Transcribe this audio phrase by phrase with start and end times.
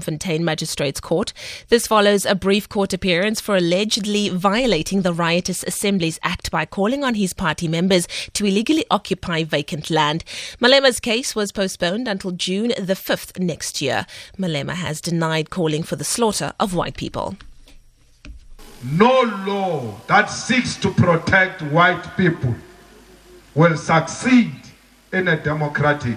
[0.00, 1.32] Fontaine Magistrates Court.
[1.68, 7.04] This follows a brief court appearance for allegedly violating the Riotous Assemblies Act by calling
[7.04, 10.24] on his party members to illegally occupy vacant land.
[10.60, 14.06] Malema's case was postponed until June the 5th next year.
[14.38, 17.36] Malema has denied calling for the slaughter of white people.
[18.82, 22.54] No law that seeks to protect white people
[23.54, 24.52] will succeed
[25.12, 26.16] in a democratic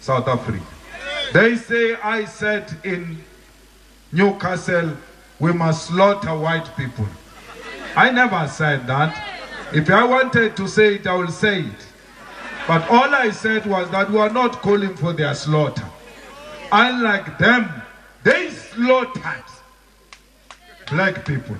[0.00, 0.75] South Africa.
[1.32, 3.22] They say I said in
[4.12, 4.96] Newcastle,
[5.38, 7.06] we must slaughter white people.
[7.94, 9.16] I never said that.
[9.72, 11.86] If I wanted to say it, I will say it.
[12.66, 15.84] But all I said was that we are not calling for their slaughter.
[16.72, 17.70] Unlike them,
[18.22, 19.44] they slaughtered
[20.90, 21.56] black people.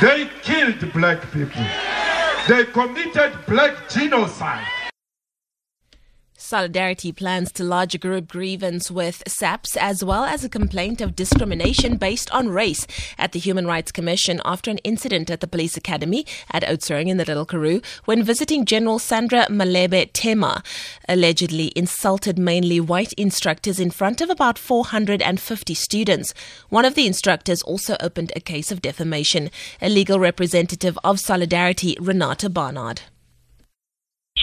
[0.00, 1.64] They killed black people.
[2.48, 4.66] They committed black genocide.
[6.46, 11.16] Solidarity plans to lodge a group grievance with SAPS as well as a complaint of
[11.16, 12.86] discrimination based on race
[13.18, 17.16] at the Human Rights Commission after an incident at the police academy at Oudtshoorn in
[17.16, 20.62] the Little Karoo when visiting General Sandra Malebe Tema
[21.08, 26.32] allegedly insulted mainly white instructors in front of about 450 students.
[26.68, 29.50] One of the instructors also opened a case of defamation.
[29.82, 33.00] A legal representative of Solidarity, Renate Barnard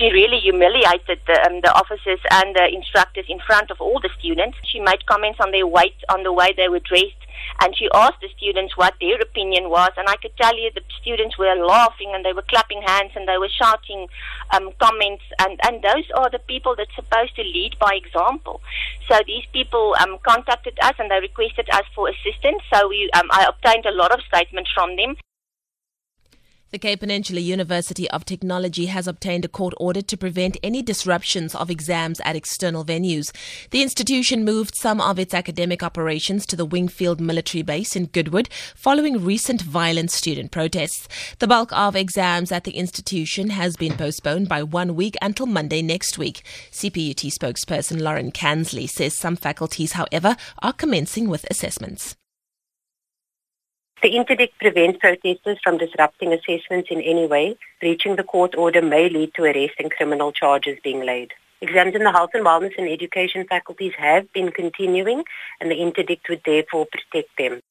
[0.03, 4.09] she really humiliated the, um, the officers and the instructors in front of all the
[4.19, 4.57] students.
[4.63, 7.23] She made comments on their weight, on the way they were dressed,
[7.61, 9.91] and she asked the students what their opinion was.
[9.95, 13.27] And I could tell you the students were laughing and they were clapping hands and
[13.27, 14.07] they were shouting
[14.51, 15.23] um, comments.
[15.39, 18.61] And, and those are the people that's supposed to lead by example.
[19.09, 22.61] So these people um, contacted us and they requested us for assistance.
[22.73, 25.15] So we, um, I obtained a lot of statements from them.
[26.73, 31.53] The Cape Peninsula University of Technology has obtained a court order to prevent any disruptions
[31.53, 33.31] of exams at external venues.
[33.69, 38.49] The institution moved some of its academic operations to the Wingfield military base in Goodwood
[38.73, 41.07] following recent violent student protests.
[41.37, 45.83] The bulk of exams at the institution has been postponed by one week until Monday
[45.83, 46.41] next week.
[46.71, 52.15] CPUT spokesperson Lauren Kansley says some faculties, however, are commencing with assessments.
[54.03, 57.55] The interdict prevents protesters from disrupting assessments in any way.
[57.79, 61.31] Breaching the court order may lead to arrest and criminal charges being laid.
[61.61, 65.23] Exams in the health and wellness and education faculties have been continuing
[65.61, 67.61] and the interdict would therefore protect them.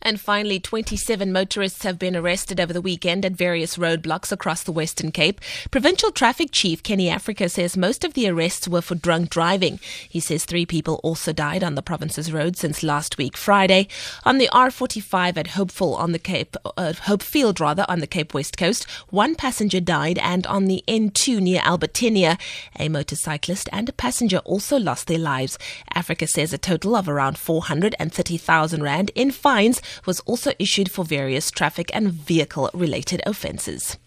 [0.00, 4.72] And finally, 27 motorists have been arrested over the weekend at various roadblocks across the
[4.72, 5.40] Western Cape.
[5.70, 9.80] Provincial Traffic Chief Kenny Africa says most of the arrests were for drunk driving.
[10.08, 13.88] He says three people also died on the province's road since last week Friday.
[14.24, 18.56] On the R45 at Hopeful on the Cape, uh, Hopefield rather, on the Cape West
[18.56, 22.38] Coast, one passenger died, and on the N2 near Albertinia,
[22.78, 25.58] a motorcyclist and a passenger also lost their lives.
[25.92, 31.50] Africa says a total of around 430,000 rand in fines was also issued for various
[31.50, 33.98] traffic and vehicle related offences.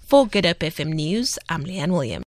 [0.00, 2.18] For Good Hope FM News, I'm Leanne Williams.